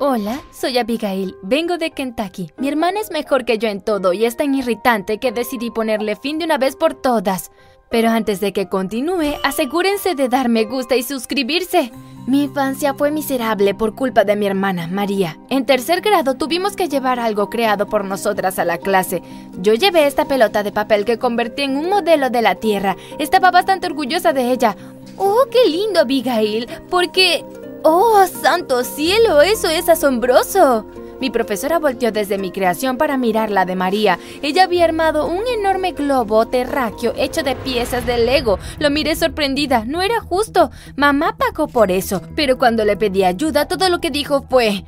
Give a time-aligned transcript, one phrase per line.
[0.00, 2.52] Hola, soy Abigail, vengo de Kentucky.
[2.56, 6.14] Mi hermana es mejor que yo en todo y es tan irritante que decidí ponerle
[6.14, 7.50] fin de una vez por todas.
[7.90, 11.90] Pero antes de que continúe, asegúrense de dar me gusta y suscribirse.
[12.28, 15.36] Mi infancia fue miserable por culpa de mi hermana, María.
[15.50, 19.20] En tercer grado tuvimos que llevar algo creado por nosotras a la clase.
[19.60, 22.96] Yo llevé esta pelota de papel que convertí en un modelo de la Tierra.
[23.18, 24.76] Estaba bastante orgullosa de ella.
[25.16, 26.68] ¡Oh, qué lindo, Abigail!
[26.88, 27.44] Porque
[27.82, 29.40] ¡Oh, santo cielo!
[29.42, 30.86] ¡Eso es asombroso!
[31.20, 34.18] Mi profesora volteó desde mi creación para mirar la de María.
[34.42, 38.58] Ella había armado un enorme globo terráqueo hecho de piezas de Lego.
[38.78, 39.84] Lo miré sorprendida.
[39.84, 40.70] No era justo.
[40.96, 42.22] Mamá pagó por eso.
[42.36, 44.84] Pero cuando le pedí ayuda, todo lo que dijo fue...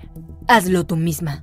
[0.47, 1.43] Hazlo tú misma.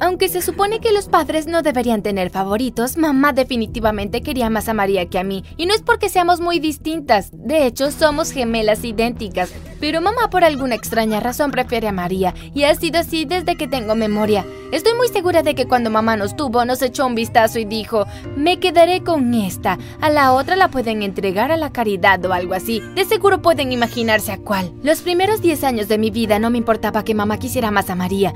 [0.00, 4.74] Aunque se supone que los padres no deberían tener favoritos, mamá definitivamente quería más a
[4.74, 8.84] María que a mí, y no es porque seamos muy distintas, de hecho somos gemelas
[8.84, 13.56] idénticas, pero mamá por alguna extraña razón prefiere a María, y ha sido así desde
[13.56, 14.44] que tengo memoria.
[14.72, 18.06] Estoy muy segura de que cuando mamá nos tuvo nos echó un vistazo y dijo,
[18.36, 22.54] me quedaré con esta, a la otra la pueden entregar a la caridad o algo
[22.54, 24.72] así, de seguro pueden imaginarse a cuál.
[24.82, 27.94] Los primeros 10 años de mi vida no me importaba que mamá quisiera más a
[27.94, 28.34] María,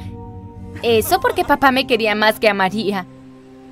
[0.82, 3.06] eso porque papá me quería más que a María.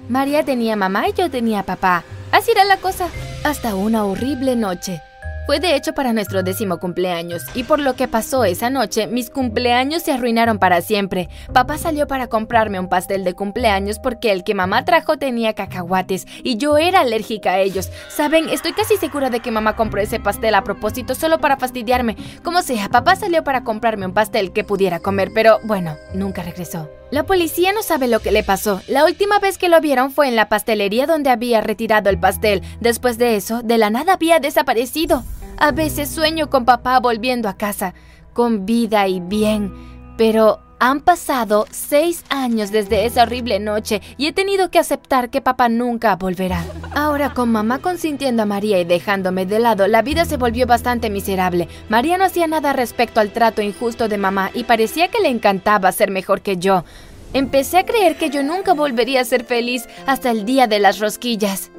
[0.08, 2.04] María tenía mamá y yo tenía papá.
[2.32, 3.08] Así era la cosa.
[3.44, 5.00] Hasta una horrible noche.
[5.46, 9.30] Fue de hecho para nuestro décimo cumpleaños, y por lo que pasó esa noche, mis
[9.30, 11.28] cumpleaños se arruinaron para siempre.
[11.52, 16.26] Papá salió para comprarme un pastel de cumpleaños porque el que mamá trajo tenía cacahuates,
[16.42, 17.90] y yo era alérgica a ellos.
[18.08, 22.16] Saben, estoy casi segura de que mamá compró ese pastel a propósito solo para fastidiarme.
[22.42, 26.90] Como sea, papá salió para comprarme un pastel que pudiera comer, pero bueno, nunca regresó.
[27.12, 28.82] La policía no sabe lo que le pasó.
[28.88, 32.62] La última vez que lo vieron fue en la pastelería donde había retirado el pastel.
[32.80, 35.22] Después de eso, de la nada había desaparecido.
[35.58, 37.94] A veces sueño con papá volviendo a casa,
[38.34, 39.72] con vida y bien,
[40.18, 45.40] pero han pasado seis años desde esa horrible noche y he tenido que aceptar que
[45.40, 46.62] papá nunca volverá.
[46.94, 51.08] Ahora con mamá consintiendo a María y dejándome de lado, la vida se volvió bastante
[51.08, 51.68] miserable.
[51.88, 55.90] María no hacía nada respecto al trato injusto de mamá y parecía que le encantaba
[55.92, 56.84] ser mejor que yo.
[57.32, 60.98] Empecé a creer que yo nunca volvería a ser feliz hasta el día de las
[60.98, 61.70] rosquillas.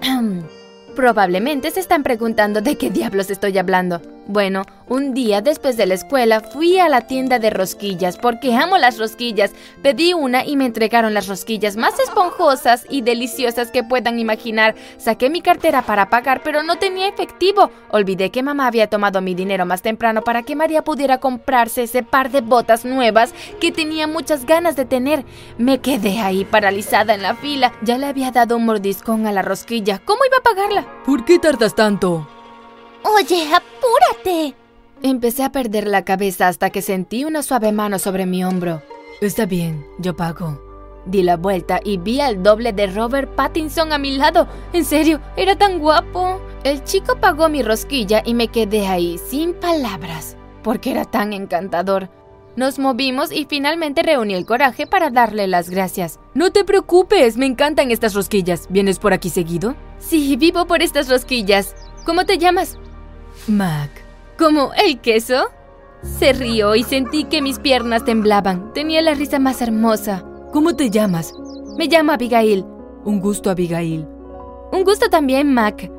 [0.96, 4.15] Probablemente se están preguntando de qué diablos estoy hablando.
[4.28, 8.76] Bueno, un día después de la escuela fui a la tienda de rosquillas porque amo
[8.76, 9.52] las rosquillas.
[9.82, 14.74] Pedí una y me entregaron las rosquillas más esponjosas y deliciosas que puedan imaginar.
[14.96, 17.70] Saqué mi cartera para pagar, pero no tenía efectivo.
[17.90, 22.02] Olvidé que mamá había tomado mi dinero más temprano para que María pudiera comprarse ese
[22.02, 25.24] par de botas nuevas que tenía muchas ganas de tener.
[25.56, 27.72] Me quedé ahí paralizada en la fila.
[27.82, 30.00] Ya le había dado un mordiscón a la rosquilla.
[30.04, 30.86] ¿Cómo iba a pagarla?
[31.04, 32.26] ¿Por qué tardas tanto?
[33.06, 34.56] Oye, apúrate.
[35.00, 38.82] Empecé a perder la cabeza hasta que sentí una suave mano sobre mi hombro.
[39.20, 40.60] Está bien, yo pago.
[41.06, 44.48] Di la vuelta y vi al doble de Robert Pattinson a mi lado.
[44.72, 46.40] En serio, era tan guapo.
[46.64, 52.10] El chico pagó mi rosquilla y me quedé ahí sin palabras, porque era tan encantador.
[52.56, 56.18] Nos movimos y finalmente reuní el coraje para darle las gracias.
[56.34, 58.66] No te preocupes, me encantan estas rosquillas.
[58.68, 59.76] ¿Vienes por aquí seguido?
[60.00, 61.76] Sí, vivo por estas rosquillas.
[62.04, 62.78] ¿Cómo te llamas?
[63.48, 63.90] Mac.
[64.38, 65.50] ¿Como el queso?
[66.02, 68.72] Se rió y sentí que mis piernas temblaban.
[68.72, 70.24] Tenía la risa más hermosa.
[70.52, 71.32] ¿Cómo te llamas?
[71.76, 72.64] Me llamo Abigail.
[73.04, 74.06] Un gusto, Abigail.
[74.72, 75.90] Un gusto también, Mac.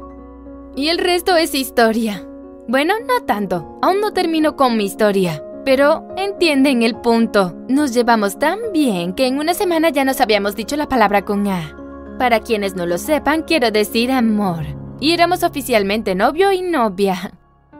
[0.75, 2.27] Y el resto es historia.
[2.67, 3.79] Bueno, no tanto.
[3.81, 5.43] Aún no termino con mi historia.
[5.65, 7.55] Pero entienden el punto.
[7.67, 11.47] Nos llevamos tan bien que en una semana ya nos habíamos dicho la palabra con
[11.47, 11.75] A.
[12.17, 14.65] Para quienes no lo sepan, quiero decir amor.
[14.99, 17.31] Y éramos oficialmente novio y novia.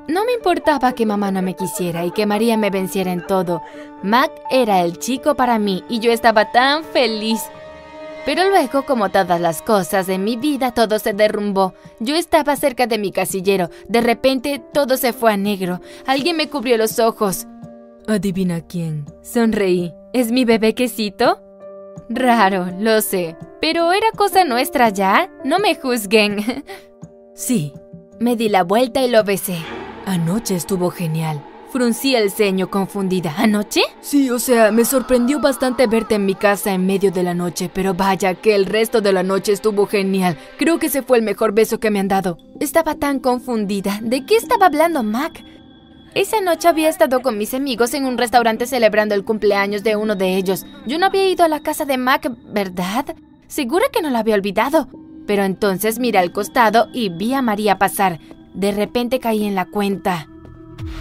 [0.08, 3.62] No me importaba que mamá no me quisiera y que María me venciera en todo.
[4.04, 7.42] Mac era el chico para mí y yo estaba tan feliz.
[8.26, 11.74] Pero luego, como todas las cosas en mi vida, todo se derrumbó.
[12.00, 13.70] Yo estaba cerca de mi casillero.
[13.88, 15.82] De repente, todo se fue a negro.
[16.06, 17.48] Alguien me cubrió los ojos.
[18.08, 19.06] Adivina quién.
[19.24, 19.94] Sonreí.
[20.14, 21.42] ¿Es mi bebé quesito?
[22.10, 23.36] Raro, lo sé.
[23.60, 25.30] Pero era cosa nuestra ya.
[25.44, 26.64] No me juzguen.
[27.38, 27.74] sí.
[28.20, 29.58] Me di la vuelta y lo besé.
[30.06, 31.44] Anoche estuvo genial.
[31.72, 33.36] Fruncí el ceño confundida.
[33.38, 33.82] ¿Anoche?
[34.02, 37.70] Sí, o sea, me sorprendió bastante verte en mi casa en medio de la noche,
[37.72, 40.38] pero vaya que el resto de la noche estuvo genial.
[40.58, 42.38] Creo que ese fue el mejor beso que me han dado.
[42.60, 44.00] Estaba tan confundida.
[44.02, 45.44] ¿De qué estaba hablando Mac?
[46.16, 50.16] Esa noche había estado con mis amigos en un restaurante celebrando el cumpleaños de uno
[50.16, 50.66] de ellos.
[50.88, 53.16] Yo no había ido a la casa de Mac, ¿verdad?
[53.48, 54.90] Segura que no la había olvidado.
[55.28, 58.20] Pero entonces miré al costado y vi a María pasar.
[58.54, 60.28] De repente caí en la cuenta.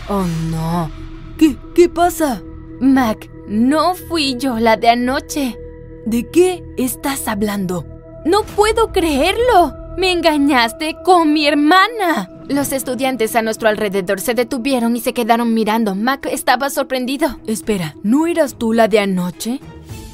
[0.08, 0.90] Oh no.
[1.38, 1.56] ¿Qué?
[1.74, 2.42] ¿Qué pasa?
[2.80, 5.56] Mac, No fui yo la de anoche.
[6.04, 7.86] ¿De qué estás hablando?
[8.24, 9.72] No puedo creerlo.
[9.96, 12.28] Me engañaste con mi hermana.
[12.48, 15.94] Los estudiantes a nuestro alrededor se detuvieron y se quedaron mirando.
[15.94, 17.38] Mac estaba sorprendido.
[17.46, 19.60] Espera, ¿no eras tú la de anoche?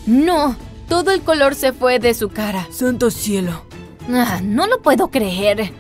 [0.06, 0.56] No,
[0.88, 2.66] todo el color se fue de su cara.
[2.70, 3.64] Santo cielo.
[4.10, 5.72] Ah, no lo puedo creer.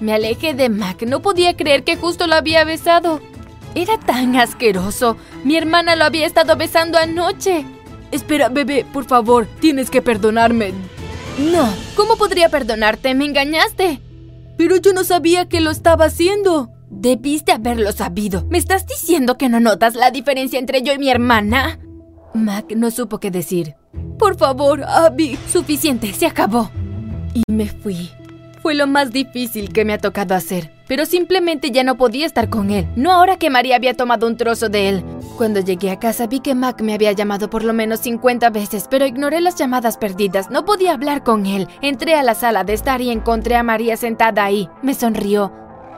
[0.00, 1.02] Me alejé de Mac.
[1.02, 3.20] No podía creer que justo lo había besado.
[3.74, 5.16] Era tan asqueroso.
[5.44, 7.64] Mi hermana lo había estado besando anoche.
[8.10, 10.72] Espera, bebé, por favor, tienes que perdonarme.
[11.38, 13.14] No, ¿cómo podría perdonarte?
[13.14, 14.00] Me engañaste.
[14.56, 16.70] Pero yo no sabía que lo estaba haciendo.
[16.90, 18.44] Debiste haberlo sabido.
[18.50, 21.78] ¿Me estás diciendo que no notas la diferencia entre yo y mi hermana?
[22.34, 23.76] Mac no supo qué decir.
[24.18, 25.38] Por favor, Abby.
[25.50, 26.70] Suficiente, se acabó.
[27.34, 28.10] Y me fui.
[28.62, 32.50] Fue lo más difícil que me ha tocado hacer, pero simplemente ya no podía estar
[32.50, 35.04] con él, no ahora que María había tomado un trozo de él.
[35.38, 38.84] Cuando llegué a casa vi que Mac me había llamado por lo menos 50 veces,
[38.90, 41.68] pero ignoré las llamadas perdidas, no podía hablar con él.
[41.80, 44.68] Entré a la sala de estar y encontré a María sentada ahí.
[44.82, 45.50] Me sonrió.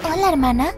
[0.05, 0.69] Hola, hermana.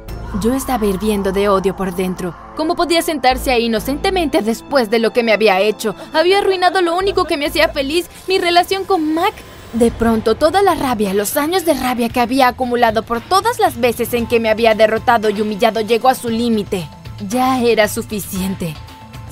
[0.40, 2.34] Yo estaba hirviendo de odio por dentro.
[2.56, 5.94] ¿Cómo podía sentarse ahí inocentemente después de lo que me había hecho?
[6.12, 9.34] Había arruinado lo único que me hacía feliz, mi relación con Mac.
[9.74, 13.80] De pronto, toda la rabia, los años de rabia que había acumulado por todas las
[13.80, 16.88] veces en que me había derrotado y humillado llegó a su límite.
[17.28, 18.72] Ya era suficiente.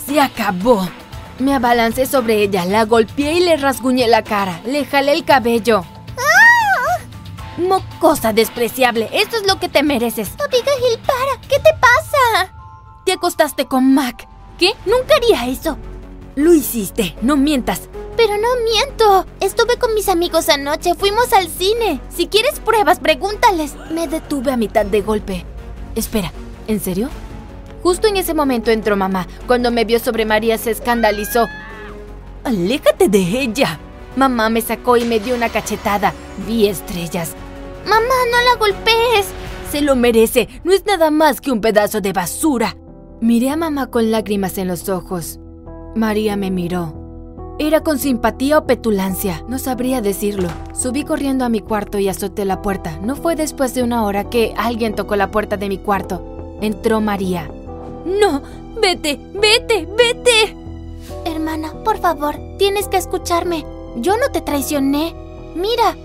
[0.04, 0.88] Se acabó.
[1.38, 4.60] Me abalancé sobre ella, la golpeé y le rasguñé la cara.
[4.66, 5.84] Le jalé el cabello.
[6.18, 6.98] ¡Ah!
[7.56, 10.32] Mocosa despreciable, esto es lo que te mereces.
[10.44, 12.52] Abigail, para, ¿qué te pasa?
[13.06, 14.26] Te acostaste con Mac.
[14.58, 14.72] ¿Qué?
[14.86, 15.78] Nunca haría eso.
[16.34, 17.88] Lo hiciste, no mientas.
[18.24, 19.26] Pero no miento.
[19.40, 22.00] Estuve con mis amigos anoche, fuimos al cine.
[22.08, 23.74] Si quieres pruebas, pregúntales.
[23.90, 25.44] Me detuve a mitad de golpe.
[25.96, 26.30] Espera,
[26.68, 27.08] ¿en serio?
[27.82, 29.26] Justo en ese momento entró mamá.
[29.48, 31.48] Cuando me vio sobre María se escandalizó.
[32.44, 33.80] ¡Aléjate de ella!
[34.14, 36.14] Mamá me sacó y me dio una cachetada.
[36.46, 37.32] Vi estrellas.
[37.84, 39.26] Mamá, no la golpees.
[39.72, 40.48] Se lo merece.
[40.62, 42.76] No es nada más que un pedazo de basura.
[43.20, 45.40] Miré a mamá con lágrimas en los ojos.
[45.96, 47.01] María me miró.
[47.64, 50.48] Era con simpatía o petulancia, no sabría decirlo.
[50.74, 52.98] Subí corriendo a mi cuarto y azoté la puerta.
[53.00, 56.58] No fue después de una hora que alguien tocó la puerta de mi cuarto.
[56.60, 57.48] Entró María.
[58.04, 58.42] No,
[58.80, 60.56] vete, vete, vete.
[61.24, 63.64] Hermana, por favor, tienes que escucharme.
[63.94, 65.14] Yo no te traicioné.
[65.54, 65.96] Mira.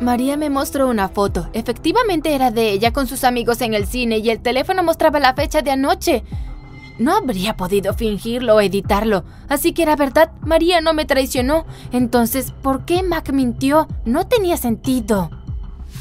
[0.00, 1.48] María me mostró una foto.
[1.54, 5.34] Efectivamente era de ella con sus amigos en el cine y el teléfono mostraba la
[5.34, 6.22] fecha de anoche.
[6.98, 11.64] No habría podido fingirlo o editarlo, así que era verdad, María no me traicionó.
[11.92, 13.88] Entonces, ¿por qué Mac mintió?
[14.04, 15.30] No tenía sentido.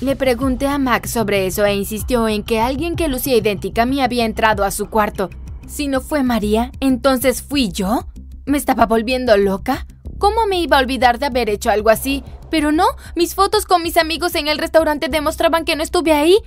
[0.01, 3.85] Le pregunté a Mac sobre eso e insistió en que alguien que lucía idéntica a
[3.85, 5.29] mí había entrado a su cuarto.
[5.67, 8.07] Si no fue María, entonces fui yo.
[8.45, 9.85] ¿Me estaba volviendo loca?
[10.17, 12.23] ¿Cómo me iba a olvidar de haber hecho algo así?
[12.49, 16.37] Pero no, mis fotos con mis amigos en el restaurante demostraban que no estuve ahí.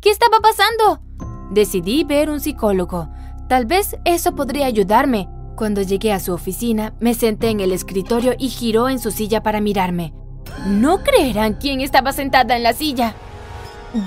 [0.00, 1.00] ¿Qué estaba pasando?
[1.50, 3.08] Decidí ver un psicólogo.
[3.48, 5.28] Tal vez eso podría ayudarme.
[5.56, 9.42] Cuando llegué a su oficina, me senté en el escritorio y giró en su silla
[9.42, 10.12] para mirarme.
[10.66, 13.14] No creerán quién estaba sentada en la silla.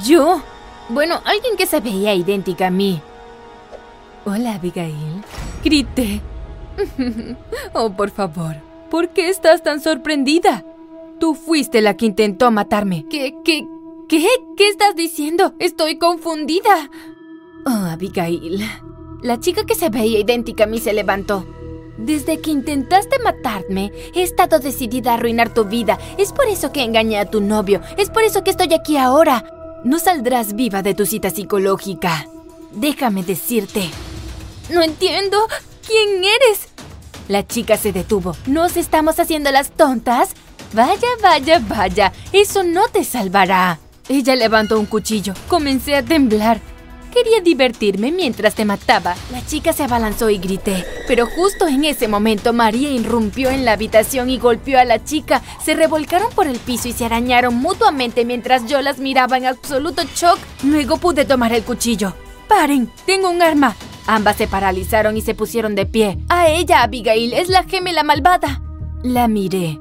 [0.06, 0.42] Yo.
[0.90, 3.02] Bueno, alguien que se veía idéntica a mí.
[4.26, 5.24] Hola, Abigail.
[5.64, 6.22] Grité.
[7.74, 8.58] oh, por favor.
[8.90, 10.66] ¿Por qué estás tan sorprendida?
[11.20, 13.06] Tú fuiste la que intentó matarme.
[13.10, 13.66] ¿Qué, qué,
[14.08, 14.28] qué?
[14.58, 15.54] ¿Qué estás diciendo?
[15.60, 16.90] Estoy confundida.
[17.66, 18.64] Oh, Abigail.
[19.22, 21.46] La chica que se veía idéntica a mí se levantó.
[21.98, 26.00] Desde que intentaste matarme, he estado decidida a arruinar tu vida.
[26.18, 27.82] Es por eso que engañé a tu novio.
[27.98, 29.44] Es por eso que estoy aquí ahora.
[29.84, 32.28] No saldrás viva de tu cita psicológica.
[32.72, 33.90] Déjame decirte.
[34.70, 35.38] No entiendo.
[35.86, 36.70] ¿Quién eres?
[37.28, 38.38] La chica se detuvo.
[38.46, 40.32] ¿Nos estamos haciendo las tontas?
[40.74, 42.14] Vaya, vaya, vaya.
[42.32, 43.80] Eso no te salvará.
[44.08, 45.34] Ella levantó un cuchillo.
[45.50, 46.62] Comencé a temblar.
[47.14, 49.16] Quería divertirme mientras te mataba.
[49.32, 50.86] La chica se abalanzó y grité.
[51.08, 55.42] Pero justo en ese momento María irrumpió en la habitación y golpeó a la chica.
[55.64, 60.04] Se revolcaron por el piso y se arañaron mutuamente mientras yo las miraba en absoluto
[60.16, 60.38] shock.
[60.64, 62.14] Luego pude tomar el cuchillo.
[62.48, 62.92] ¡Paren!
[63.06, 63.76] ¡Tengo un arma!
[64.08, 66.18] Ambas se paralizaron y se pusieron de pie.
[66.30, 68.62] A ella, Abigail, es la gemela malvada.
[69.04, 69.80] La miré.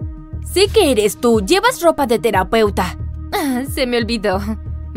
[0.52, 1.40] Sé que eres tú.
[1.40, 2.98] Llevas ropa de terapeuta.
[3.32, 4.40] Ah, se me olvidó.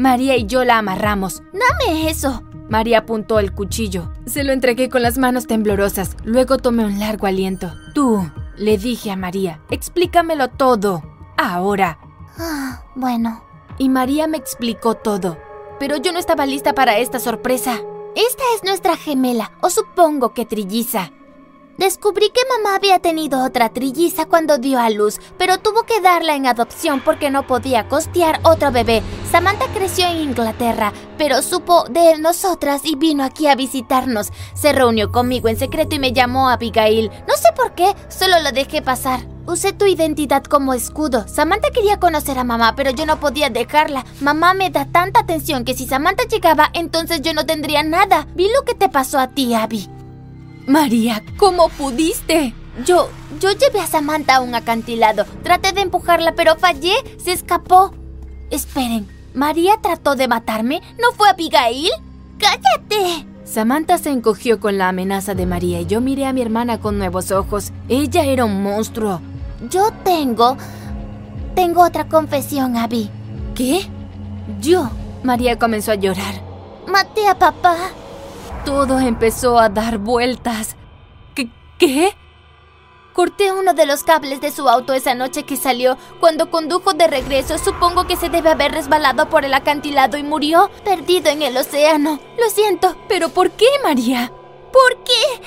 [0.01, 1.43] María y yo la amarramos.
[1.53, 2.41] Dame eso.
[2.69, 4.11] María apuntó el cuchillo.
[4.25, 6.17] Se lo entregué con las manos temblorosas.
[6.23, 7.71] Luego tomé un largo aliento.
[7.93, 8.27] Tú,
[8.57, 11.03] le dije a María, explícamelo todo.
[11.37, 11.99] Ahora.
[12.39, 13.43] Ah, bueno.
[13.77, 15.37] Y María me explicó todo.
[15.79, 17.79] Pero yo no estaba lista para esta sorpresa.
[18.15, 21.11] Esta es nuestra gemela, o supongo que trilliza.
[21.77, 26.35] Descubrí que mamá había tenido otra trilliza cuando dio a luz, pero tuvo que darla
[26.35, 29.01] en adopción porque no podía costear otro bebé.
[29.31, 34.29] Samantha creció en Inglaterra, pero supo de nosotras y vino aquí a visitarnos.
[34.55, 37.09] Se reunió conmigo en secreto y me llamó Abigail.
[37.29, 39.21] No sé por qué, solo lo dejé pasar.
[39.45, 41.29] Usé tu identidad como escudo.
[41.29, 44.05] Samantha quería conocer a mamá, pero yo no podía dejarla.
[44.19, 48.27] Mamá me da tanta atención que si Samantha llegaba, entonces yo no tendría nada.
[48.35, 49.87] Vi lo que te pasó a ti, Abby.
[50.67, 52.53] María, ¿cómo pudiste?
[52.85, 53.09] Yo,
[53.39, 55.23] yo llevé a Samantha a un acantilado.
[55.41, 56.95] Traté de empujarla, pero fallé.
[57.17, 57.93] Se escapó.
[58.49, 60.81] Esperen, ¿María trató de matarme?
[60.99, 61.89] ¿No fue Abigail?
[62.37, 63.27] ¡Cállate!
[63.45, 66.97] Samantha se encogió con la amenaza de María y yo miré a mi hermana con
[66.97, 67.71] nuevos ojos.
[67.89, 69.21] Ella era un monstruo.
[69.69, 70.57] Yo tengo...
[71.55, 73.09] Tengo otra confesión, Abby.
[73.55, 73.81] ¿Qué?
[74.61, 74.89] Yo.
[75.23, 76.41] María comenzó a llorar.
[76.87, 77.75] Maté a papá.
[78.65, 80.75] Todo empezó a dar vueltas.
[81.35, 81.49] ¿Qué?
[81.77, 82.15] ¿Qué?
[83.13, 85.97] Corté uno de los cables de su auto esa noche que salió.
[86.19, 90.71] Cuando condujo de regreso, supongo que se debe haber resbalado por el acantilado y murió,
[90.85, 92.19] perdido en el océano.
[92.39, 92.95] Lo siento.
[93.09, 94.31] ¿Pero por qué, María?
[94.71, 95.41] ¿Por qué?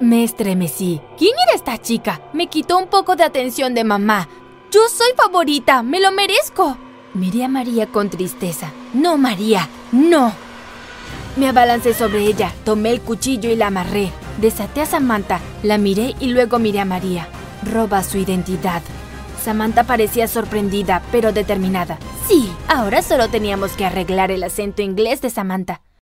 [0.00, 1.02] Me estremecí.
[1.18, 2.22] ¿Quién era esta chica?
[2.32, 4.28] Me quitó un poco de atención de mamá.
[4.70, 6.78] Yo soy favorita, me lo merezco.
[7.12, 8.72] Miré a María con tristeza.
[8.94, 10.32] No, María, no.
[11.36, 14.10] Me abalancé sobre ella, tomé el cuchillo y la amarré.
[14.38, 17.28] Desaté a Samantha, la miré y luego miré a María.
[17.70, 18.82] Roba su identidad.
[19.42, 21.98] Samantha parecía sorprendida, pero determinada.
[22.28, 25.82] Sí, ahora solo teníamos que arreglar el acento inglés de Samantha.